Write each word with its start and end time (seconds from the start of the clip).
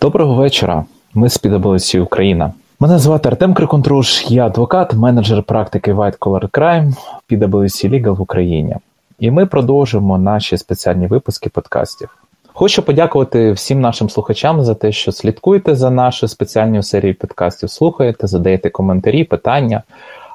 Доброго 0.00 0.34
вечора. 0.34 0.84
Ми 1.14 1.28
з 1.28 1.44
PwC 1.44 2.00
Україна. 2.00 2.52
Мене 2.80 2.98
звати 2.98 3.28
Артем 3.28 3.54
Криконтруш, 3.54 4.30
я 4.30 4.46
адвокат, 4.46 4.94
менеджер 4.94 5.42
практики 5.42 5.92
White 5.92 6.18
Collar 6.18 6.50
Crime 6.50 6.94
PwC 7.30 7.90
Legal 7.90 8.16
в 8.16 8.20
Україні. 8.20 8.76
І 9.18 9.30
ми 9.30 9.46
продовжуємо 9.46 10.18
наші 10.18 10.56
спеціальні 10.56 11.06
випуски 11.06 11.50
подкастів. 11.50 12.16
Хочу 12.46 12.82
подякувати 12.82 13.52
всім 13.52 13.80
нашим 13.80 14.10
слухачам 14.10 14.64
за 14.64 14.74
те, 14.74 14.92
що 14.92 15.12
слідкуєте 15.12 15.74
за 15.74 15.90
нашою 15.90 16.28
спеціальною 16.28 16.82
серією 16.82 17.18
подкастів, 17.18 17.70
слухаєте, 17.70 18.26
задаєте 18.26 18.70
коментарі, 18.70 19.24
питання. 19.24 19.82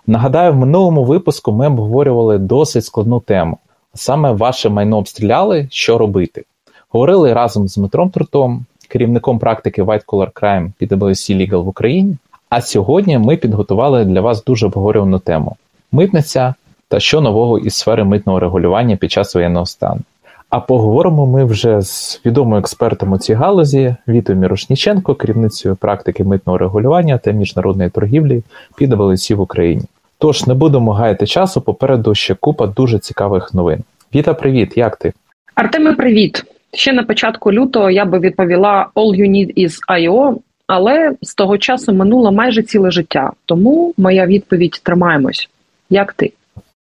Нагадаю, 0.07 0.53
в 0.53 0.55
минулому 0.55 1.03
випуску 1.03 1.51
ми 1.51 1.67
обговорювали 1.67 2.37
досить 2.37 2.85
складну 2.85 3.19
тему. 3.19 3.57
Саме 3.93 4.31
ваше 4.31 4.69
майно 4.69 4.97
обстріляли, 4.97 5.67
що 5.71 5.97
робити. 5.97 6.43
Говорили 6.89 7.33
разом 7.33 7.67
з 7.67 7.75
Дмитром 7.75 8.09
Трутом, 8.09 8.65
керівником 8.93 9.39
практики 9.39 9.83
White 9.83 10.05
Collar 10.05 10.31
Crime 10.31 10.71
PwC 10.81 11.37
Legal 11.37 11.63
в 11.63 11.67
Україні. 11.67 12.17
А 12.49 12.61
сьогодні 12.61 13.17
ми 13.17 13.37
підготували 13.37 14.05
для 14.05 14.21
вас 14.21 14.43
дуже 14.43 14.65
обговорювану 14.65 15.19
тему: 15.19 15.55
митниця 15.91 16.53
та 16.87 16.99
що 16.99 17.21
нового 17.21 17.59
із 17.59 17.75
сфери 17.75 18.03
митного 18.03 18.39
регулювання 18.39 18.95
під 18.95 19.11
час 19.11 19.35
воєнного 19.35 19.65
стану. 19.65 20.01
А 20.49 20.59
поговоримо 20.59 21.25
ми 21.25 21.45
вже 21.45 21.81
з 21.81 22.21
відомою 22.25 22.59
експертом 22.59 23.11
у 23.11 23.17
цій 23.17 23.33
галузі 23.33 23.95
Вітою 24.07 24.39
Мірошніченко, 24.39 25.15
керівницею 25.15 25.75
практики 25.75 26.23
митного 26.23 26.57
регулювання 26.57 27.17
та 27.17 27.31
міжнародної 27.31 27.89
торгівлі 27.89 28.43
PwC 28.81 29.35
в 29.35 29.41
Україні. 29.41 29.83
Тож 30.17 30.47
не 30.47 30.53
будемо 30.53 30.91
гаяти 30.91 31.27
часу, 31.27 31.61
попереду 31.61 32.15
ще 32.15 32.35
купа 32.35 32.67
дуже 32.67 32.99
цікавих 32.99 33.53
новин. 33.53 33.83
Віта, 34.15 34.33
привіт, 34.33 34.77
як 34.77 34.95
ти? 34.95 35.13
Артеме, 35.55 35.93
привіт. 35.93 36.52
Ще 36.73 36.93
на 36.93 37.03
початку 37.03 37.51
лютого 37.51 37.89
я 37.89 38.05
би 38.05 38.19
відповіла 38.19 38.87
All 38.95 39.15
you 39.15 39.29
need 39.29 39.65
is 39.65 39.73
IO, 39.89 40.35
але 40.67 41.15
з 41.21 41.35
того 41.35 41.57
часу 41.57 41.93
минуло 41.93 42.31
майже 42.31 42.63
ціле 42.63 42.91
життя. 42.91 43.31
Тому 43.45 43.93
моя 43.97 44.25
відповідь 44.25 44.81
тримаємось. 44.83 45.49
Як 45.89 46.13
ти? 46.13 46.33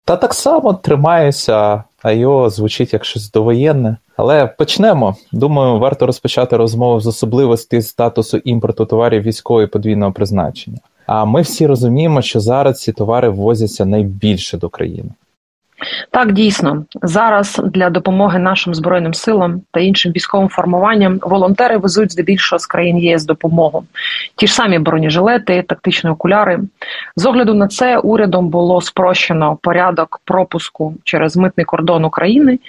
Та 0.06 0.18
так 0.18 0.34
само 0.34 0.74
тримаюся, 0.74 1.84
IO 2.04 2.50
звучить 2.50 2.94
як 2.94 3.06
щось 3.06 3.32
довоєнне. 3.32 3.98
Але 4.18 4.48
почнемо. 4.48 5.16
Думаю, 5.32 5.80
варто 5.80 6.06
розпочати 6.06 6.58
розмову 6.58 7.00
з 7.00 7.08
особливостей 7.08 7.82
статусу 7.82 8.38
імпорту 8.38 8.86
товарів 8.86 9.22
військової 9.22 9.68
подвійного 9.68 10.12
призначення. 10.12 10.78
А 11.06 11.26
ми 11.26 11.42
всі 11.42 11.68
розуміємо, 11.68 12.22
що 12.22 12.40
зараз 12.40 12.82
ці 12.82 12.92
товари 12.92 13.30
ввозяться 13.30 13.86
найбільше 13.86 14.58
до 14.58 14.70
країни. 14.70 15.10
Так, 16.12 16.32
дійсно, 16.32 16.86
зараз 17.02 17.62
для 17.66 17.90
допомоги 17.90 18.40
нашим 18.40 18.74
збройним 18.74 19.14
силам 19.14 19.62
та 19.72 19.80
іншим 19.80 20.12
військовим 20.12 20.50
формуванням 20.50 21.20
волонтери 21.22 21.78
везуть 21.78 22.12
здебільшого 22.12 22.60
з 22.60 22.66
країн 22.66 22.98
ЄС 22.98 23.26
допомогу. 23.26 23.84
Ті 24.36 24.48
ж 24.48 24.54
самі 24.54 24.80
бронежилети, 24.80 25.64
тактичні 25.68 26.10
окуляри. 26.10 26.60
З 27.16 27.26
огляду 27.26 27.54
на 27.54 27.68
це 27.68 27.98
урядом 27.98 28.50
було 28.50 28.82
спрощено 28.82 29.58
порядок 29.62 30.22
пропуску 30.26 30.94
через 31.04 31.38
митний 31.38 31.66
кордон 31.66 32.06
України, 32.06 32.60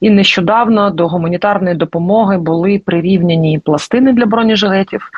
і 0.00 0.10
нещодавно 0.10 0.90
до 0.90 1.08
гуманітарної 1.08 1.74
допомоги 1.76 2.38
були 2.38 2.78
прирівняні 2.78 3.58
пластини 3.58 4.12
для 4.12 4.26
бронежилетів, 4.26 5.10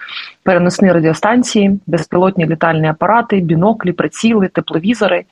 переносні 0.43 0.93
радіостанції, 0.93 1.81
безпілотні 1.87 2.47
літальні 2.47 2.89
апарати, 2.89 3.41
біноклі, 3.41 3.93
приціли, 3.93 4.49
тепловізори. 4.49 5.25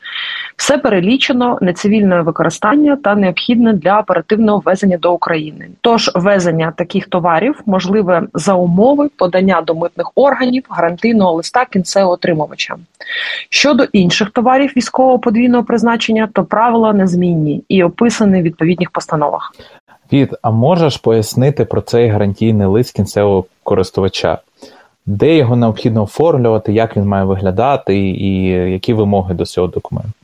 Все 0.57 0.79
перелічено 0.79 1.59
нецивільне 2.11 2.23
використання 2.23 2.97
та 2.97 3.15
необхідне 3.15 3.73
для 3.73 4.01
оперативного 4.01 4.63
ввезення 4.65 4.99
до 4.99 5.13
України. 5.13 5.69
Тож 5.81 6.11
ввезення 6.15 6.73
таких 6.77 7.09
товарів 7.09 7.63
можливе 7.67 8.23
за 8.35 8.55
умови 8.55 9.11
подання 9.17 9.63
до 9.67 9.75
митних 9.75 10.13
органів 10.15 10.65
гарантийного 10.69 11.33
листа 11.33 11.65
кінцевого 11.65 12.13
отримувача. 12.13 12.77
Щодо 13.51 13.85
інших 13.93 14.31
товарів 14.31 14.73
військового 14.77 15.19
подвійного 15.19 15.65
призначення, 15.65 16.29
то 16.33 16.45
правила 16.45 16.93
незмінні 16.93 17.63
і 17.69 17.83
описані 17.85 18.41
в 18.41 18.43
відповідних 18.43 18.91
постановах. 18.91 19.53
Від, 20.13 20.37
а 20.43 20.51
можеш 20.51 20.97
пояснити 20.97 21.65
про 21.65 21.81
цей 21.81 22.09
гарантійний 22.09 22.67
лист 22.67 22.97
кінцевого 22.97 23.45
користувача? 23.63 24.39
Де 25.07 25.37
його 25.37 25.57
необхідно 25.57 26.03
оформлювати, 26.03 26.73
як 26.73 26.97
він 26.97 27.05
має 27.05 27.25
виглядати, 27.25 27.99
і 27.99 28.45
які 28.73 28.95
вимоги 28.95 29.35
до 29.35 29.45
цього 29.45 29.67
документу? 29.67 30.20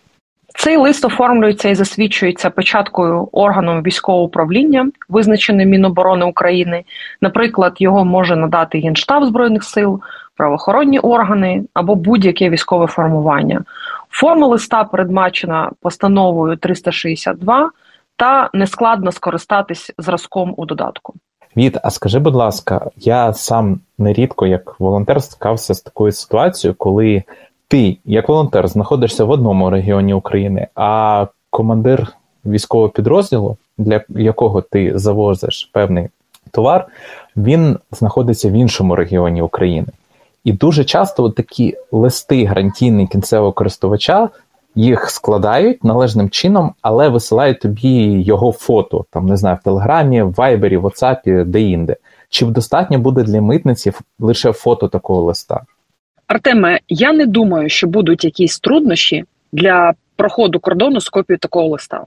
Цей 0.58 0.76
лист 0.76 1.04
оформлюється 1.04 1.68
і 1.68 1.74
засвідчується 1.74 2.50
початкою 2.50 3.28
органом 3.32 3.82
військового 3.82 4.24
управління, 4.24 4.90
визначеним 5.08 5.68
Міноборони 5.68 6.24
України. 6.24 6.84
Наприклад, 7.20 7.76
його 7.78 8.04
може 8.04 8.36
надати 8.36 8.78
Генштаб 8.78 9.24
Збройних 9.24 9.64
сил, 9.64 10.00
правоохоронні 10.36 10.98
органи 10.98 11.62
або 11.74 11.94
будь-яке 11.94 12.50
військове 12.50 12.86
формування. 12.86 13.64
Форма 14.10 14.46
листа 14.46 14.84
передбачена 14.84 15.70
постановою 15.80 16.56
362 16.56 17.70
та 18.16 18.50
нескладно 18.52 19.12
скористатись 19.12 19.92
зразком 19.98 20.54
у 20.56 20.66
додатку. 20.66 21.14
Від, 21.56 21.78
а 21.82 21.90
скажи, 21.90 22.18
будь 22.18 22.34
ласка, 22.34 22.90
я 22.96 23.32
сам 23.32 23.80
нерідко 23.98 24.46
як 24.46 24.80
волонтер 24.80 25.22
стикався 25.22 25.74
з 25.74 25.80
такою 25.80 26.12
ситуацією, 26.12 26.74
коли 26.78 27.22
ти, 27.68 27.96
як 28.04 28.28
волонтер, 28.28 28.68
знаходишся 28.68 29.24
в 29.24 29.30
одному 29.30 29.70
регіоні 29.70 30.14
України, 30.14 30.66
а 30.74 31.26
командир 31.50 32.12
військового 32.44 32.88
підрозділу, 32.88 33.56
для 33.78 34.00
якого 34.08 34.62
ти 34.62 34.98
завозиш 34.98 35.70
певний 35.72 36.08
товар, 36.50 36.86
він 37.36 37.78
знаходиться 37.90 38.50
в 38.50 38.52
іншому 38.52 38.96
регіоні 38.96 39.42
України. 39.42 39.88
І 40.44 40.52
дуже 40.52 40.84
часто 40.84 41.30
такі 41.30 41.76
листи 41.92 42.44
гарантійні 42.44 43.06
кінцевого 43.06 43.52
користувача 43.52 44.28
їх 44.74 45.10
складають 45.10 45.84
належним 45.84 46.30
чином, 46.30 46.74
але 46.82 47.08
висилають 47.08 47.60
тобі 47.60 48.22
його 48.22 48.52
фото, 48.52 49.04
там 49.10 49.26
не 49.26 49.36
знаю, 49.36 49.58
в 49.60 49.64
Телеграмі, 49.64 50.22
в 50.22 50.34
Вайбері, 50.34 50.76
Ватсапі, 50.76 51.44
де-інде. 51.46 51.96
Чи 52.28 52.46
достатньо 52.46 52.98
буде 52.98 53.22
для 53.22 53.40
митниці 53.40 53.92
лише 54.18 54.52
фото 54.52 54.88
такого 54.88 55.22
листа? 55.22 55.60
Артеме, 56.26 56.80
я 56.88 57.12
не 57.12 57.26
думаю, 57.26 57.68
що 57.68 57.86
будуть 57.86 58.24
якісь 58.24 58.60
труднощі 58.60 59.24
для 59.52 59.94
проходу 60.16 60.60
кордону 60.60 61.00
з 61.00 61.08
копією 61.08 61.38
такого 61.38 61.68
листа. 61.68 62.04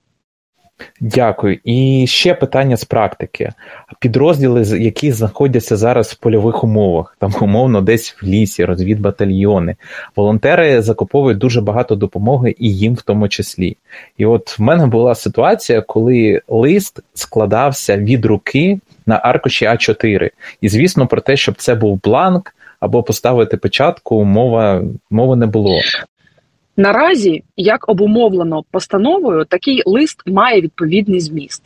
Дякую. 1.02 1.60
І 1.64 2.06
ще 2.08 2.34
питання 2.34 2.78
з 2.78 2.86
практики. 2.86 3.52
Підрозділи, 4.00 4.62
які 4.80 5.12
знаходяться 5.12 5.78
зараз 5.78 6.08
в 6.08 6.16
польових 6.16 6.64
умовах, 6.64 7.18
там 7.20 7.34
умовно 7.42 7.82
десь 7.82 8.18
в 8.22 8.26
лісі, 8.26 8.66
розвідбатальйони. 8.66 9.76
Волонтери 10.16 10.82
закуповують 10.82 11.38
дуже 11.38 11.62
багато 11.62 11.96
допомоги 11.96 12.56
і 12.60 12.76
їм 12.78 12.96
в 12.96 13.02
тому 13.02 13.28
числі. 13.30 13.78
І 14.18 14.26
от 14.26 14.60
в 14.60 14.62
мене 14.62 14.88
була 14.88 15.16
ситуація, 15.16 15.82
коли 15.82 16.42
лист 16.48 17.00
складався 17.14 17.98
від 17.98 18.26
руки 18.26 18.80
на 19.06 19.16
аркуші 19.16 19.66
А4. 19.66 20.30
І 20.62 20.70
звісно, 20.70 21.08
про 21.08 21.22
те, 21.22 21.38
щоб 21.38 21.56
це 21.56 21.76
був 21.76 22.00
бланк 22.04 22.54
або 22.80 23.04
поставити 23.04 23.58
печатку, 23.58 24.26
мова, 24.26 24.84
мови 25.10 25.36
не 25.36 25.46
було. 25.46 25.76
Наразі, 26.78 27.44
як 27.58 27.90
обумовлено 27.90 28.64
постановою, 28.72 29.46
такий 29.46 29.82
лист 29.86 30.22
має 30.26 30.62
відповідний 30.62 31.20
зміст, 31.20 31.64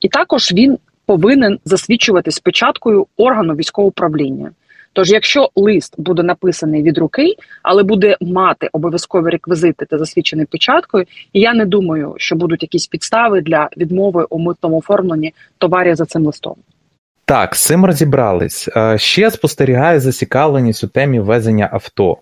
і 0.00 0.08
також 0.08 0.52
він 0.52 0.78
повинен 1.06 1.58
засвідчувати 1.64 2.30
спочаткою 2.30 3.06
органу 3.16 3.54
військового 3.54 3.88
управління. 3.88 4.50
Тож, 4.92 5.10
якщо 5.10 5.50
лист 5.56 5.94
буде 5.98 6.22
написаний 6.22 6.82
від 6.82 6.98
руки, 6.98 7.34
але 7.62 7.82
буде 7.82 8.16
мати 8.20 8.68
обов'язкові 8.72 9.30
реквізити 9.30 9.86
та 9.86 9.98
засвідчений 9.98 10.46
печаткою, 10.46 11.04
я 11.32 11.54
не 11.54 11.64
думаю, 11.66 12.14
що 12.16 12.36
будуть 12.36 12.62
якісь 12.62 12.86
підстави 12.86 13.40
для 13.40 13.68
відмови 13.76 14.26
у 14.30 14.38
митному 14.38 14.78
оформленні 14.78 15.34
товарів 15.58 15.96
за 15.96 16.04
цим 16.04 16.26
листом. 16.26 16.54
Так, 17.28 17.56
з 17.56 17.64
цим 17.64 17.84
розібрались. 17.84 18.68
Ще 18.96 19.30
спостерігаю 19.30 20.00
зацікавленість 20.00 20.84
у 20.84 20.88
темі 20.88 21.20
ввезення 21.20 21.68
авто. 21.72 22.16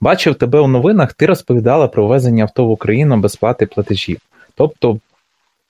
Бачив 0.00 0.34
тебе 0.34 0.60
у 0.60 0.66
новинах, 0.68 1.12
ти 1.12 1.26
розповідала 1.26 1.88
про 1.88 2.06
ввезення 2.06 2.42
авто 2.42 2.64
в 2.64 2.70
Україну 2.70 3.16
без 3.16 3.36
плати 3.36 3.66
платежів, 3.66 4.18
тобто 4.54 4.98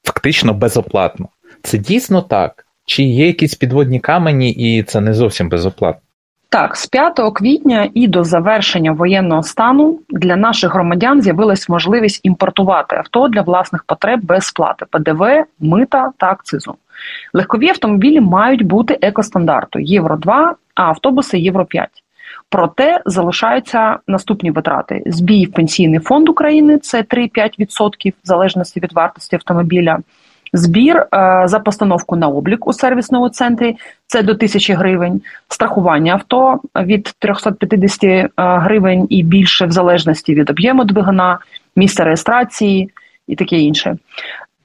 фактично 0.05 0.55
безоплатно. 0.55 1.29
Це 1.63 1.79
дійсно 1.79 2.23
так? 2.23 2.67
Чи 2.85 3.03
є 3.03 3.27
якісь 3.27 3.55
підводні 3.55 4.01
камені, 4.01 4.51
і 4.51 4.83
це 4.83 5.01
не 5.01 5.15
зовсім 5.15 5.49
безоплатно? 5.49 6.01
Так, 6.53 6.77
з 6.77 6.87
5 6.87 7.21
квітня 7.35 7.91
і 7.95 8.07
до 8.07 8.25
завершення 8.25 8.93
воєнного 8.93 9.43
стану 9.43 9.99
для 10.09 10.37
наших 10.37 10.75
громадян 10.75 11.23
з'явилась 11.23 11.69
можливість 11.69 12.21
імпортувати 12.23 12.97
авто 12.97 13.29
для 13.29 13.43
власних 13.43 13.85
потреб 13.85 14.21
без 14.23 14.45
сплати 14.45 14.87
ПДВ, 14.91 15.45
мита 15.61 16.11
та 16.17 16.27
акцизу. 16.27 16.75
Легкові 17.33 17.69
автомобілі 17.69 18.21
мають 18.21 18.63
бути 18.63 18.99
екостандарту 19.03 19.79
Євро 19.79 20.17
2, 20.17 20.55
а 20.75 20.83
автобуси 20.83 21.39
Євро 21.39 21.65
5. 21.65 21.89
Проте 22.49 23.03
залишаються 23.07 23.99
наступні 24.07 24.51
витрати: 24.51 25.03
збій 25.07 25.47
в 25.47 25.53
пенсійний 25.53 26.01
фонд 26.01 26.29
України 26.29 26.79
це 26.79 27.03
3-5% 27.03 28.11
в 28.11 28.15
залежності 28.25 28.81
від 28.81 28.93
вартості 28.93 29.37
автомобіля, 29.37 29.99
Збір 30.53 30.97
е, 30.97 31.07
за 31.45 31.59
постановку 31.59 32.17
на 32.17 32.29
облік 32.29 32.67
у 32.67 32.73
сервісному 32.73 33.29
центрі 33.29 33.77
це 34.07 34.23
до 34.23 34.35
тисячі 34.35 34.75
гривень, 34.75 35.23
страхування 35.49 36.13
авто 36.13 36.61
від 36.77 37.15
350 37.19 38.05
е, 38.05 38.31
гривень 38.37 39.07
і 39.11 39.23
більше, 39.23 39.67
в 39.67 39.73
залежності 39.73 40.35
від 40.35 40.51
об'єму 40.51 40.85
двигуна, 40.85 41.39
місця 41.77 42.05
реєстрації 42.05 42.91
і 43.27 43.37
таке 43.37 43.57
інше. 43.57 43.97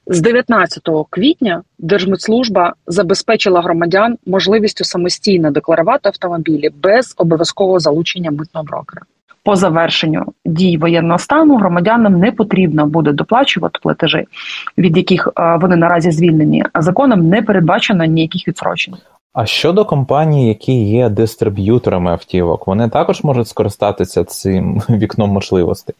З 0.06 0.20
19 0.20 0.88
квітня 1.10 1.62
Держмитслужба 1.78 2.74
забезпечила 2.86 3.62
громадян 3.62 4.18
можливістю 4.26 4.84
самостійно 4.84 5.50
декларувати 5.50 6.08
автомобілі 6.08 6.70
без 6.82 7.14
обов'язкового 7.16 7.78
залучення 7.78 8.30
митного 8.30 8.64
брокера. 8.64 9.02
По 9.46 9.56
завершенню 9.56 10.24
дій 10.44 10.76
воєнного 10.76 11.18
стану 11.18 11.56
громадянам 11.56 12.18
не 12.18 12.32
потрібно 12.32 12.86
буде 12.86 13.12
доплачувати 13.12 13.78
платежі, 13.82 14.24
від 14.78 14.96
яких 14.96 15.28
е, 15.38 15.58
вони 15.60 15.76
наразі 15.76 16.10
звільнені, 16.10 16.64
а 16.72 16.82
законом 16.82 17.28
не 17.28 17.42
передбачено 17.42 18.04
ніяких 18.04 18.48
відсрочень. 18.48 18.94
А 19.32 19.46
щодо 19.46 19.84
компаній, 19.84 20.48
які 20.48 20.84
є 20.84 21.08
дистриб'юторами 21.08 22.10
автівок, 22.10 22.66
вони 22.66 22.88
також 22.88 23.24
можуть 23.24 23.48
скористатися 23.48 24.24
цим 24.24 24.78
вікном 24.88 25.30
можливостей. 25.30 25.94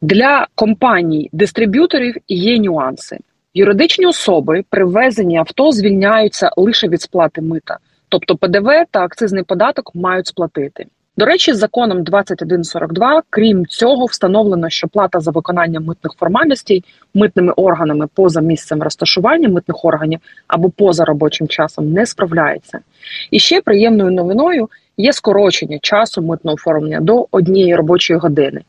Для 0.00 0.46
компаній 0.54 1.30
дистриб'юторів 1.32 2.16
є 2.28 2.58
нюанси. 2.58 3.18
Юридичні 3.54 4.06
особи 4.06 4.64
при 4.70 4.84
ввезенні 4.84 5.36
авто 5.36 5.72
звільняються 5.72 6.50
лише 6.56 6.88
від 6.88 7.02
сплати 7.02 7.40
мита, 7.40 7.78
тобто 8.08 8.36
ПДВ 8.36 8.68
та 8.90 9.00
акцизний 9.00 9.42
податок 9.42 9.94
мають 9.94 10.26
сплатити. 10.26 10.86
До 11.16 11.24
речі, 11.24 11.52
законом 11.52 12.02
2142, 12.02 13.22
крім 13.30 13.66
цього, 13.66 14.06
встановлено, 14.06 14.70
що 14.70 14.88
плата 14.88 15.20
за 15.20 15.30
виконання 15.30 15.80
митних 15.80 16.12
формальностей 16.18 16.84
митними 17.14 17.52
органами 17.52 18.06
поза 18.14 18.40
місцем 18.40 18.82
розташування 18.82 19.48
митних 19.48 19.84
органів 19.84 20.20
або 20.46 20.70
поза 20.70 21.04
робочим 21.04 21.48
часом 21.48 21.92
не 21.92 22.06
справляється. 22.06 22.78
І 23.30 23.38
ще 23.38 23.60
приємною 23.60 24.10
новиною 24.10 24.68
є 24.96 25.12
скорочення 25.12 25.78
часу 25.82 26.22
митного 26.22 26.54
оформлення 26.54 27.00
до 27.00 27.26
однієї 27.30 27.76
робочої 27.76 28.18
години. 28.18 28.60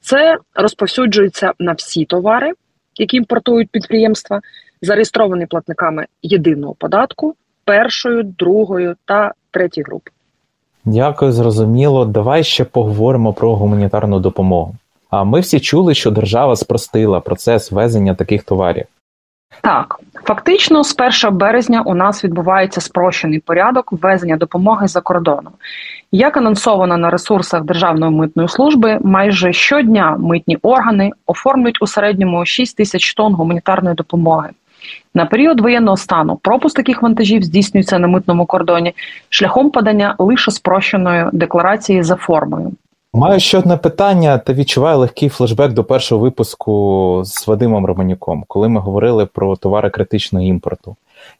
Це 0.00 0.38
розповсюджується 0.54 1.52
на 1.58 1.72
всі 1.72 2.04
товари, 2.04 2.52
які 2.96 3.16
імпортують 3.16 3.70
підприємства, 3.70 4.40
зареєстровані 4.82 5.46
платниками 5.46 6.06
єдиного 6.22 6.74
податку 6.74 7.34
першої, 7.64 8.22
другої 8.22 8.94
та 9.04 9.32
третьої 9.50 9.84
групи. 9.84 10.10
Дякую, 10.84 11.32
зрозуміло. 11.32 12.04
Давай 12.04 12.44
ще 12.44 12.64
поговоримо 12.64 13.32
про 13.32 13.56
гуманітарну 13.56 14.20
допомогу. 14.20 14.74
А 15.10 15.24
ми 15.24 15.40
всі 15.40 15.60
чули, 15.60 15.94
що 15.94 16.10
держава 16.10 16.56
спростила 16.56 17.20
процес 17.20 17.72
везення 17.72 18.14
таких 18.14 18.42
товарів. 18.42 18.84
Так, 19.60 20.00
фактично, 20.24 20.84
з 20.84 20.96
1 21.24 21.38
березня 21.38 21.82
у 21.86 21.94
нас 21.94 22.24
відбувається 22.24 22.80
спрощений 22.80 23.38
порядок 23.38 23.92
ввезення 23.92 24.36
допомоги 24.36 24.88
за 24.88 25.00
кордоном. 25.00 25.52
Як 26.12 26.36
анонсовано 26.36 26.96
на 26.96 27.10
ресурсах 27.10 27.64
Державної 27.64 28.12
митної 28.12 28.48
служби, 28.48 28.98
майже 29.02 29.52
щодня 29.52 30.16
митні 30.18 30.58
органи 30.62 31.10
оформлюють 31.26 31.82
у 31.82 31.86
середньому 31.86 32.46
6 32.46 32.76
тисяч 32.76 33.14
тонн 33.14 33.34
гуманітарної 33.34 33.94
допомоги. 33.94 34.50
На 35.14 35.26
період 35.26 35.60
воєнного 35.60 35.96
стану 35.96 36.36
пропуск 36.42 36.76
таких 36.76 37.02
вантажів 37.02 37.42
здійснюється 37.42 37.98
на 37.98 38.08
митному 38.08 38.46
кордоні 38.46 38.94
шляхом 39.28 39.70
подання 39.70 40.14
лише 40.18 40.50
спрощеної 40.50 41.24
декларації 41.32 42.02
за 42.02 42.16
формою. 42.16 42.72
Маю 43.16 43.40
ще 43.40 43.58
одне 43.58 43.76
питання 43.76 44.38
та 44.38 44.52
відчуваю 44.52 44.98
легкий 44.98 45.28
флешбек 45.28 45.72
до 45.72 45.84
першого 45.84 46.20
випуску 46.20 47.22
з 47.24 47.48
Вадимом 47.48 47.86
Романюком, 47.86 48.44
коли 48.48 48.68
ми 48.68 48.80
говорили 48.80 49.26
про 49.26 49.56
товари 49.56 49.90
критичного 49.90 50.44
імпорту. 50.44 50.96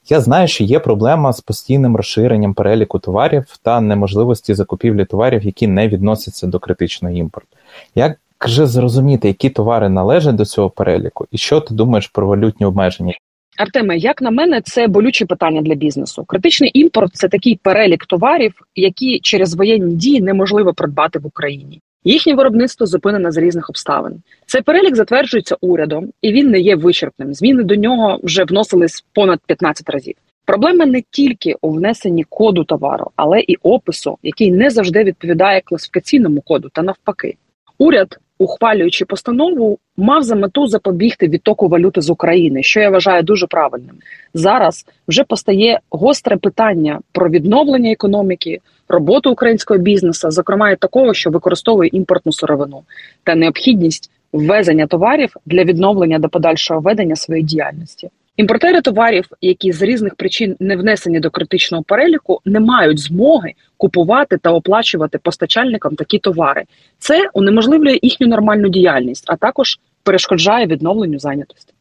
Я 0.08 0.20
знаю, 0.20 0.48
що 0.48 0.64
є 0.64 0.78
проблема 0.78 1.32
з 1.32 1.40
постійним 1.40 1.96
розширенням 1.96 2.54
переліку 2.54 2.98
товарів 2.98 3.44
та 3.62 3.80
неможливості 3.80 4.54
закупівлі 4.54 5.04
товарів, 5.04 5.44
які 5.44 5.66
не 5.66 5.88
відносяться 5.88 6.46
до 6.46 6.58
критичного 6.58 7.14
імпорту. 7.14 7.56
Як 7.94 8.18
же 8.46 8.66
зрозуміти, 8.66 9.28
які 9.28 9.50
товари 9.50 9.88
належать 9.88 10.34
до 10.34 10.44
цього 10.44 10.70
переліку, 10.70 11.26
і 11.30 11.38
що 11.38 11.60
ти 11.60 11.74
думаєш 11.74 12.08
про 12.08 12.26
валютні 12.26 12.66
обмеження? 12.66 13.14
Артеме, 13.56 13.96
як 13.96 14.22
на 14.22 14.30
мене, 14.30 14.60
це 14.60 14.88
болюче 14.88 15.26
питання 15.26 15.62
для 15.62 15.74
бізнесу. 15.74 16.24
Критичний 16.24 16.70
імпорт 16.74 17.14
це 17.14 17.28
такий 17.28 17.60
перелік 17.62 18.06
товарів, 18.06 18.54
які 18.74 19.20
через 19.20 19.54
воєнні 19.54 19.94
дії 19.94 20.20
неможливо 20.20 20.74
придбати 20.74 21.18
в 21.18 21.26
Україні. 21.26 21.80
Їхнє 22.04 22.34
виробництво 22.34 22.86
зупинено 22.86 23.32
з 23.32 23.36
різних 23.36 23.70
обставин. 23.70 24.22
Цей 24.46 24.62
перелік 24.62 24.96
затверджується 24.96 25.56
урядом, 25.60 26.08
і 26.22 26.32
він 26.32 26.50
не 26.50 26.60
є 26.60 26.76
вичерпним. 26.76 27.34
Зміни 27.34 27.62
до 27.62 27.74
нього 27.74 28.20
вже 28.22 28.44
вносились 28.44 29.04
понад 29.12 29.40
15 29.46 29.90
разів. 29.90 30.14
Проблема 30.44 30.86
не 30.86 31.02
тільки 31.10 31.54
у 31.60 31.70
внесенні 31.70 32.24
коду 32.24 32.64
товару, 32.64 33.10
але 33.16 33.40
і 33.40 33.56
опису, 33.56 34.18
який 34.22 34.50
не 34.50 34.70
завжди 34.70 35.04
відповідає 35.04 35.60
класифікаційному 35.60 36.40
коду, 36.40 36.68
та 36.72 36.82
навпаки. 36.82 37.36
Уряд 37.78 38.18
ухвалюючи 38.38 39.04
постанову, 39.04 39.78
мав 39.96 40.22
за 40.22 40.36
мету 40.36 40.66
запобігти 40.66 41.28
відтоку 41.28 41.68
валюти 41.68 42.00
з 42.00 42.10
України, 42.10 42.62
що 42.62 42.80
я 42.80 42.90
вважаю 42.90 43.22
дуже 43.22 43.46
правильним. 43.46 43.94
Зараз 44.34 44.86
вже 45.08 45.24
постає 45.24 45.80
гостре 45.90 46.36
питання 46.36 47.00
про 47.12 47.28
відновлення 47.28 47.92
економіки, 47.92 48.60
роботу 48.88 49.30
українського 49.30 49.80
бізнесу, 49.80 50.30
зокрема 50.30 50.70
і 50.70 50.76
такого, 50.76 51.14
що 51.14 51.30
використовує 51.30 51.90
імпортну 51.92 52.32
сировину, 52.32 52.82
та 53.24 53.34
необхідність 53.34 54.10
ввезення 54.32 54.86
товарів 54.86 55.36
для 55.46 55.64
відновлення 55.64 56.18
до 56.18 56.28
подальшого 56.28 56.80
ведення 56.80 57.16
своєї 57.16 57.46
діяльності. 57.46 58.10
Імпортери 58.36 58.80
товарів, 58.80 59.24
які 59.40 59.72
з 59.72 59.82
різних 59.82 60.14
причин 60.14 60.56
не 60.60 60.76
внесені 60.76 61.20
до 61.20 61.30
критичного 61.30 61.82
переліку, 61.82 62.40
не 62.44 62.60
мають 62.60 62.98
змоги 62.98 63.52
купувати 63.76 64.38
та 64.38 64.50
оплачувати 64.50 65.18
постачальникам 65.18 65.94
такі 65.94 66.18
товари. 66.18 66.64
Це 66.98 67.28
унеможливлює 67.32 67.98
їхню 68.02 68.26
нормальну 68.26 68.68
діяльність, 68.68 69.24
а 69.26 69.36
також 69.36 69.78
перешкоджає 70.02 70.66
відновленню 70.66 71.18
зайнятості. 71.18 71.72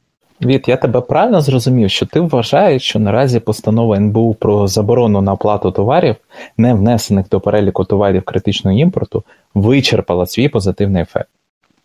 Від 0.42 0.64
я 0.68 0.78
тебе 0.78 1.02
правильно 1.02 1.42
зрозумів, 1.42 1.90
що 1.90 2.06
ти 2.06 2.20
вважаєш, 2.20 2.84
що 2.84 3.00
наразі 3.00 3.40
постанова 3.40 3.98
НБУ 3.98 4.34
про 4.34 4.68
заборону 4.68 5.22
на 5.22 5.34
оплату 5.34 5.72
товарів, 5.72 6.16
не 6.58 6.74
внесених 6.74 7.30
до 7.30 7.40
переліку 7.40 7.86
товарів 7.86 8.24
критичного 8.24 8.78
імпорту, 8.78 9.24
вичерпала 9.54 10.26
свій 10.26 10.50
позитивний 10.50 11.02
ефект. 11.02 11.30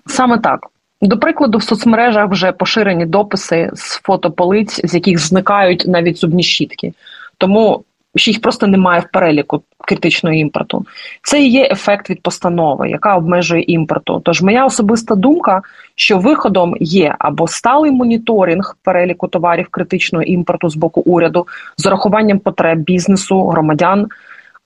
Саме 0.07 0.39
так. 0.39 0.61
До 1.03 1.19
прикладу, 1.19 1.59
в 1.59 1.63
соцмережах 1.63 2.31
вже 2.31 2.53
поширені 2.53 3.07
дописи 3.07 3.71
з 3.75 4.01
фотополиць, 4.03 4.81
з 4.85 4.95
яких 4.95 5.19
зникають 5.19 5.85
навіть 5.87 6.19
зубні 6.19 6.43
щітки. 6.43 6.93
Тому 7.39 7.85
що 8.17 8.31
їх 8.31 8.41
просто 8.41 8.67
немає 8.67 9.01
в 9.01 9.13
переліку 9.13 9.63
критичного 9.87 10.37
імпорту. 10.37 10.87
Це 11.23 11.43
і 11.43 11.51
є 11.51 11.69
ефект 11.71 12.11
від 12.11 12.23
постанови, 12.23 12.91
яка 12.91 13.17
обмежує 13.17 13.63
імпорту. 13.63 14.21
Тож 14.25 14.43
моя 14.43 14.67
особиста 14.67 15.15
думка, 15.15 15.63
що 15.95 16.19
виходом 16.19 16.75
є 16.81 17.15
або 17.19 17.49
сталий 17.49 17.91
моніторинг 17.91 18.77
переліку 18.83 19.29
товарів 19.29 19.69
критичного 19.71 20.23
імпорту 20.23 20.69
з 20.69 20.77
боку 20.77 21.01
уряду 21.01 21.47
з 21.77 21.87
урахуванням 21.87 22.39
потреб 22.39 22.79
бізнесу, 22.79 23.47
громадян, 23.47 24.07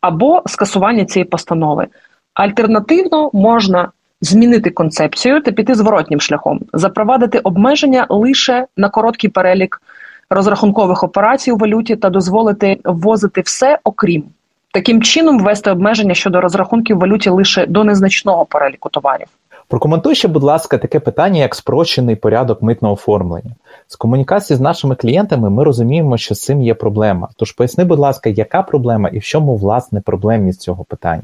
або 0.01 0.43
скасування 0.47 1.05
цієї 1.05 1.29
постанови. 1.29 1.87
Альтернативно 2.35 3.31
можна 3.33 3.89
змінити 4.23 4.71
концепцію 4.71 5.43
та 5.43 5.53
піти 5.53 5.75
зворотнім 5.75 6.21
шляхом, 6.21 6.61
запровадити 6.73 7.39
обмеження 7.39 8.07
лише 8.09 8.67
на 8.77 8.89
короткий 8.89 9.31
перелік 9.31 9.83
розрахункових 10.31 11.05
операцій 11.05 11.53
у 11.53 11.57
валюті 11.57 11.97
та 11.97 12.11
дозволити 12.11 12.79
ввозити 12.85 13.41
все 13.41 13.79
окрім. 13.85 14.25
Таким 14.73 15.03
чином 15.03 15.39
ввести 15.39 15.71
обмеження 15.71 16.15
щодо 16.15 16.41
розрахунків 16.41 16.97
в 16.97 17.01
валюті 17.01 17.31
лише 17.31 17.67
до 17.67 17.85
незначного 17.85 18.45
переліку 18.45 18.89
товарів. 18.89 19.27
Прокоментуй 19.69 20.15
ще, 20.15 20.29
будь 20.29 20.43
ласка, 20.43 20.79
таке 20.79 21.01
питання, 21.01 21.41
як 21.41 21.55
спрощений 21.55 22.17
порядок 22.17 22.63
митного 22.63 22.95
оформлення. 22.95 23.51
З 23.89 23.97
комунікації 23.97 24.57
з 24.57 24.61
нашими 24.61 24.95
клієнтами 24.95 25.51
ми 25.51 25.65
розуміємо, 25.65 26.17
що 26.17 26.35
з 26.35 26.43
цим 26.43 26.63
є 26.63 26.75
проблема. 26.75 27.29
Тож 27.37 27.53
поясни, 27.53 27.85
будь 27.85 27.99
ласка, 27.99 28.31
яка 28.31 28.63
проблема 28.63 29.09
і 29.09 29.19
в 29.19 29.23
чому 29.23 29.57
власне 29.57 30.01
проблемність 30.01 30.61
цього 30.61 30.85
питання? 30.85 31.23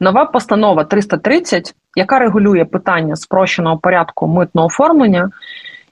Нова 0.00 0.24
постанова 0.24 0.84
330, 0.84 1.74
яка 1.96 2.18
регулює 2.18 2.64
питання 2.64 3.16
спрощеного 3.16 3.78
порядку 3.78 4.26
митного 4.26 4.66
оформлення, 4.66 5.30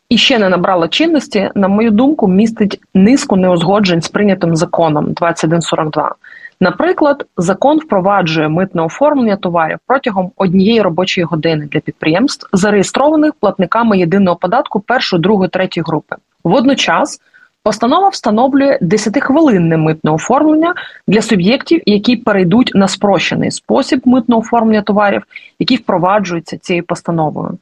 і 0.09 0.19
ще 0.19 0.39
не 0.39 0.49
набрала 0.49 0.89
чинності, 0.89 1.51
на 1.55 1.69
мою 1.69 1.91
думку, 1.91 2.29
містить 2.29 2.81
низку 2.95 3.37
неузгоджень 3.37 4.03
з 4.03 4.09
прийнятим 4.09 4.57
законом 4.57 5.13
2142. 5.13 6.15
Наприклад, 6.61 7.27
закон 7.37 7.79
впроваджує 7.79 8.49
митне 8.49 8.83
оформлення 8.83 9.37
товарів 9.37 9.79
протягом 9.87 10.31
однієї 10.37 10.83
робочої 10.83 11.25
години 11.25 11.69
для 11.73 11.81
підприємств, 11.81 12.49
зареєстрованих 12.53 13.33
платниками 13.41 13.99
єдиного 13.99 14.37
податку 14.37 14.81
першої, 14.81 15.23
другої, 15.23 15.51
третьої 15.51 15.85
групи. 15.87 16.17
Водночас 16.45 17.21
Постанова 17.67 18.09
встановлює 18.09 18.79
10-хвилинне 18.83 19.77
митне 19.77 20.11
оформлення 20.11 20.75
для 21.07 21.23
суб'єктів, 21.23 21.83
які 21.87 22.17
перейдуть 22.17 22.73
на 22.75 22.89
спрощений 22.89 23.51
спосіб 23.51 24.03
митного 24.05 24.41
оформлення 24.41 24.83
товарів, 24.83 25.23
які 25.59 25.77
впроваджуються 25.77 26.59
цією 26.59 26.85
постановою. 26.85 27.59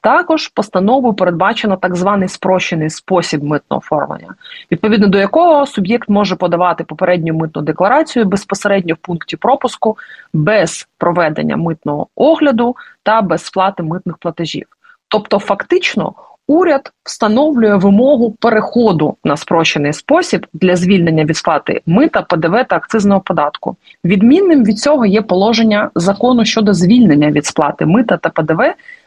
Також 0.00 0.48
постановою 0.48 1.14
передбачено 1.14 1.76
так 1.76 1.96
званий 1.96 2.28
спрощений 2.28 2.90
спосіб 2.90 3.44
митного 3.44 3.78
оформлення, 3.78 4.34
відповідно 4.72 5.06
до 5.06 5.18
якого 5.18 5.66
суб'єкт 5.66 6.08
може 6.08 6.36
подавати 6.36 6.84
попередню 6.84 7.34
митну 7.34 7.62
декларацію 7.62 8.24
безпосередньо 8.24 8.94
в 8.94 8.98
пункті 8.98 9.36
пропуску 9.36 9.98
без 10.32 10.88
проведення 10.98 11.56
митного 11.56 12.06
огляду 12.16 12.76
та 13.02 13.22
без 13.22 13.44
сплати 13.44 13.82
митних 13.82 14.16
платежів. 14.16 14.66
Тобто, 15.08 15.38
фактично, 15.38 16.14
уряд 16.48 16.92
встановлює 17.04 17.76
вимогу 17.76 18.30
переходу 18.40 19.16
на 19.24 19.36
спрощений 19.36 19.92
спосіб 19.92 20.46
для 20.52 20.76
звільнення 20.76 21.24
від 21.24 21.36
сплати 21.36 21.80
мита, 21.86 22.22
ПДВ 22.22 22.64
та 22.68 22.76
акцизного 22.76 23.20
податку. 23.20 23.76
Відмінним 24.04 24.64
від 24.64 24.78
цього 24.78 25.06
є 25.06 25.22
положення 25.22 25.90
закону 25.94 26.44
щодо 26.44 26.74
звільнення 26.74 27.30
від 27.30 27.46
сплати 27.46 27.86
мита 27.86 28.16
та 28.16 28.28
ПДВ 28.28 28.60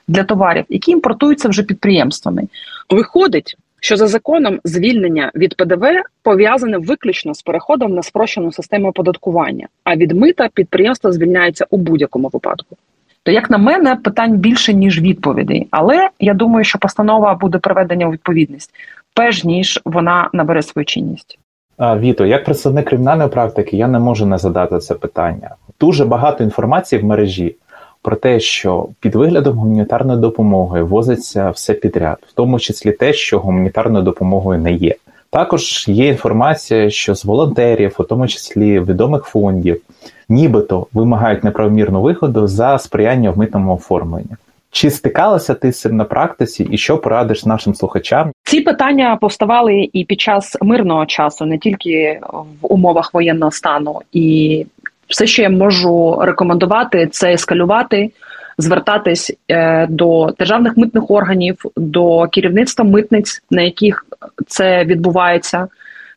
для 0.07 0.23
товарів, 0.23 0.65
які 0.69 0.91
імпортуються 0.91 1.49
вже 1.49 1.63
підприємствами. 1.63 2.43
Виходить. 2.89 3.57
Що 3.81 3.97
за 3.97 4.07
законом 4.07 4.59
звільнення 4.63 5.31
від 5.35 5.55
ПДВ 5.55 5.83
пов'язане 6.23 6.77
виключно 6.77 7.33
з 7.33 7.41
переходом 7.41 7.93
на 7.93 8.03
спрощену 8.03 8.51
систему 8.51 8.87
оподаткування, 8.87 9.67
а 9.83 9.95
від 9.95 10.11
мита 10.11 10.49
підприємство 10.53 11.11
звільняється 11.11 11.65
у 11.69 11.77
будь-якому 11.77 12.29
випадку. 12.33 12.77
То, 13.29 13.33
як 13.33 13.49
на 13.49 13.57
мене, 13.57 13.95
питань 13.95 14.37
більше 14.37 14.73
ніж 14.73 15.01
відповідей, 15.01 15.67
але 15.71 16.09
я 16.19 16.33
думаю, 16.33 16.63
що 16.63 16.79
постанова 16.79 17.33
буде 17.33 17.57
приведення 17.57 18.07
у 18.07 18.11
відповідність, 18.11 18.71
перш 19.13 19.43
ніж 19.43 19.81
вона 19.85 20.29
набере 20.33 20.61
свою 20.61 20.85
чинність. 20.85 21.39
Віто, 21.79 22.25
як 22.25 22.45
представник 22.45 22.85
кримінальної 22.85 23.29
практики, 23.29 23.77
я 23.77 23.87
не 23.87 23.99
можу 23.99 24.25
не 24.25 24.37
задати 24.37 24.77
це 24.77 24.95
питання. 24.95 25.49
Дуже 25.79 26.05
багато 26.05 26.43
інформації 26.43 27.01
в 27.01 27.05
мережі 27.05 27.55
про 28.01 28.15
те, 28.15 28.39
що 28.39 28.87
під 28.99 29.15
виглядом 29.15 29.57
гуманітарної 29.57 30.19
допомоги 30.19 30.83
возиться 30.83 31.49
все 31.49 31.73
підряд, 31.73 32.17
в 32.27 32.33
тому 32.33 32.59
числі 32.59 32.91
те, 32.91 33.13
що 33.13 33.39
гуманітарною 33.39 34.05
допомогою 34.05 34.59
не 34.59 34.73
є. 34.73 34.95
Також 35.31 35.85
є 35.87 36.07
інформація, 36.07 36.89
що 36.89 37.15
з 37.15 37.25
волонтерів, 37.25 37.95
у 37.99 38.03
тому 38.03 38.27
числі 38.27 38.79
відомих 38.79 39.23
фондів, 39.23 39.81
нібито 40.29 40.87
вимагають 40.93 41.43
неправомірну 41.43 42.01
виходу 42.01 42.47
за 42.47 42.77
сприяння 42.77 43.31
в 43.31 43.37
митному 43.37 43.75
оформленні. 43.75 44.29
Чи 44.71 44.91
стикалася 44.91 45.53
ти 45.53 45.71
з 45.71 45.79
цим 45.81 45.95
на 45.95 46.03
практиці, 46.03 46.67
і 46.71 46.77
що 46.77 46.97
порадиш 46.97 47.45
нашим 47.45 47.75
слухачам? 47.75 48.31
Ці 48.43 48.61
питання 48.61 49.17
повставали 49.21 49.89
і 49.93 50.05
під 50.05 50.21
час 50.21 50.57
мирного 50.61 51.05
часу, 51.05 51.45
не 51.45 51.57
тільки 51.57 52.19
в 52.61 52.73
умовах 52.73 53.13
воєнного 53.13 53.51
стану, 53.51 54.01
і 54.11 54.65
все, 55.07 55.27
що 55.27 55.41
я 55.41 55.49
можу 55.49 56.17
рекомендувати, 56.21 57.07
це 57.11 57.33
ескалювати, 57.33 58.11
звертатись 58.59 59.37
е, 59.47 59.87
до 59.87 60.33
державних 60.39 60.77
митних 60.77 61.11
органів, 61.11 61.65
до 61.77 62.27
керівництва 62.27 62.85
митниць, 62.85 63.43
на 63.51 63.61
яких 63.61 64.05
це 64.47 64.85
відбувається 64.85 65.67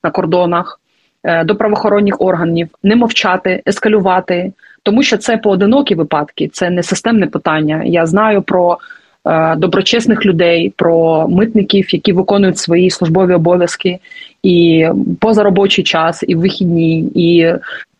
на 0.04 0.10
кордонах, 0.10 0.80
е, 1.24 1.44
до 1.44 1.56
правоохоронних 1.56 2.20
органів, 2.20 2.68
не 2.82 2.96
мовчати, 2.96 3.62
ескалювати, 3.66 4.52
тому 4.82 5.02
що 5.02 5.16
це 5.16 5.36
поодинокі 5.36 5.94
випадки, 5.94 6.48
це 6.48 6.70
не 6.70 6.82
системне 6.82 7.26
питання. 7.26 7.82
Я 7.84 8.06
знаю 8.06 8.42
про 8.42 8.78
е, 9.26 9.56
доброчесних 9.56 10.26
людей, 10.26 10.74
про 10.76 11.28
митників, 11.28 11.94
які 11.94 12.12
виконують 12.12 12.58
свої 12.58 12.90
службові 12.90 13.34
обов'язки 13.34 13.98
і 14.42 14.86
позаробочий 15.20 15.84
час, 15.84 16.24
і 16.28 16.34
в 16.34 16.40
вихідні, 16.40 17.00
і 17.14 17.54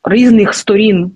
різних 0.05 0.55
сторін 0.55 1.11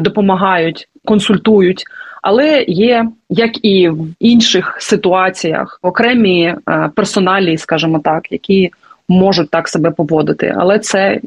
допомагають, 0.00 0.88
консультують. 1.04 1.84
Але 2.24 2.64
є 2.68 3.08
як 3.30 3.64
і 3.64 3.88
в 3.88 4.06
інших 4.20 4.76
ситуаціях 4.80 5.78
окремі 5.82 6.44
е, 6.44 6.90
персоналі, 6.94 7.58
скажімо 7.58 7.98
так, 7.98 8.32
які 8.32 8.70
можуть 9.08 9.50
так 9.50 9.68
себе 9.68 9.90
поводити. 9.90 10.54
Але 10.56 10.78
це 10.78 11.20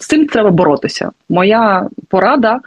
з 0.00 0.06
цим 0.06 0.26
треба 0.26 0.50
боротися. 0.50 1.10
Моя 1.28 1.88
порада 2.08 2.60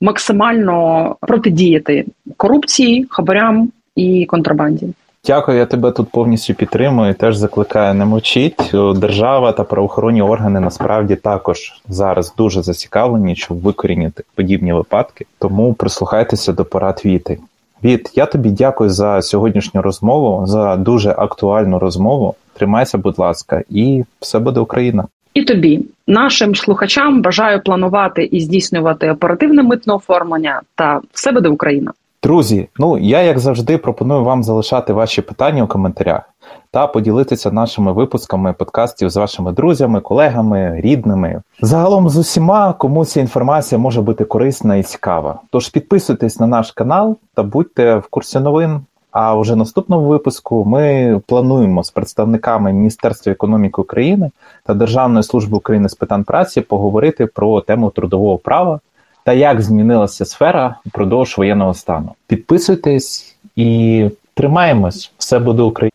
максимально 0.00 1.16
протидіяти 1.20 2.04
корупції, 2.36 3.06
хабарям 3.10 3.72
і 3.96 4.26
контрабанді. 4.26 4.86
Дякую, 5.26 5.58
я 5.58 5.66
тебе 5.66 5.90
тут 5.90 6.08
повністю 6.08 6.54
підтримую. 6.54 7.14
Теж 7.14 7.36
закликаю 7.36 7.94
не 7.94 8.04
мовчіть. 8.04 8.70
Держава 8.96 9.52
та 9.52 9.64
правоохоронні 9.64 10.22
органи 10.22 10.60
насправді 10.60 11.16
також 11.16 11.72
зараз 11.88 12.34
дуже 12.38 12.62
зацікавлені, 12.62 13.36
щоб 13.36 13.60
викорінити 13.60 14.22
подібні 14.34 14.72
випадки. 14.72 15.26
Тому 15.38 15.74
прислухайтеся 15.74 16.52
до 16.52 16.64
порад 16.64 17.02
Віти. 17.04 17.38
Віт, 17.84 18.10
я 18.14 18.26
тобі 18.26 18.50
дякую 18.50 18.90
за 18.90 19.22
сьогоднішню 19.22 19.82
розмову, 19.82 20.46
за 20.46 20.76
дуже 20.76 21.10
актуальну 21.10 21.78
розмову. 21.78 22.34
Тримайся, 22.54 22.98
будь 22.98 23.18
ласка, 23.18 23.62
і 23.70 24.04
все 24.20 24.38
буде 24.38 24.60
Україна. 24.60 25.04
І 25.34 25.42
тобі, 25.44 25.84
нашим 26.06 26.54
слухачам, 26.54 27.22
бажаю 27.22 27.62
планувати 27.62 28.24
і 28.24 28.40
здійснювати 28.40 29.10
оперативне 29.10 29.62
митне 29.62 29.94
оформлення 29.94 30.60
та 30.74 31.00
все 31.12 31.32
буде 31.32 31.48
Україна. 31.48 31.92
Друзі, 32.24 32.68
ну 32.78 32.98
я 32.98 33.22
як 33.22 33.38
завжди 33.38 33.78
пропоную 33.78 34.24
вам 34.24 34.42
залишати 34.42 34.92
ваші 34.92 35.22
питання 35.22 35.64
у 35.64 35.66
коментарях 35.66 36.22
та 36.70 36.86
поділитися 36.86 37.52
нашими 37.52 37.92
випусками 37.92 38.52
подкастів 38.52 39.10
з 39.10 39.16
вашими 39.16 39.52
друзями, 39.52 40.00
колегами, 40.00 40.80
рідними. 40.80 41.42
Загалом 41.60 42.08
з 42.08 42.16
усіма, 42.16 42.72
кому 42.72 43.04
ця 43.04 43.20
інформація 43.20 43.78
може 43.78 44.02
бути 44.02 44.24
корисна 44.24 44.76
і 44.76 44.82
цікава. 44.82 45.40
Тож 45.50 45.68
підписуйтесь 45.68 46.40
на 46.40 46.46
наш 46.46 46.72
канал 46.72 47.16
та 47.34 47.42
будьте 47.42 47.96
в 47.96 48.06
курсі 48.06 48.40
новин. 48.40 48.80
А 49.10 49.34
вже 49.34 49.56
наступному 49.56 50.08
випуску 50.08 50.64
ми 50.64 51.20
плануємо 51.26 51.84
з 51.84 51.90
представниками 51.90 52.72
Міністерства 52.72 53.32
економіки 53.32 53.80
України 53.80 54.30
та 54.66 54.74
Державної 54.74 55.22
служби 55.22 55.56
України 55.56 55.88
з 55.88 55.94
питань 55.94 56.24
праці 56.24 56.60
поговорити 56.60 57.26
про 57.26 57.60
тему 57.60 57.90
трудового 57.90 58.38
права 58.38 58.80
та 59.24 59.32
як 59.32 59.62
змінилася 59.62 60.24
сфера 60.24 60.76
впродовж 60.86 61.38
воєнного 61.38 61.74
стану. 61.74 62.12
Підписуйтесь 62.26 63.36
і 63.56 64.04
тримаємось, 64.34 65.12
все 65.18 65.38
буде 65.38 65.62
Україна. 65.62 65.90